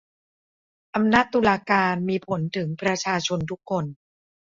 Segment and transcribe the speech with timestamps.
[0.95, 3.85] อำนาจตุลาการมีผลถึงประชาชนทุกคน